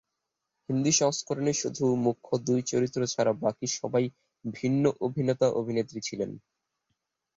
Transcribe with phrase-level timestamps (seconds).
[0.69, 4.05] হিন্দি সংস্করণে শুধু মুখ্য দুই চরিত্র ছাড়া বাকি সবাই
[4.53, 6.31] ভিন্ন অভিনেতা-অভিনেত্রী ছিলেন।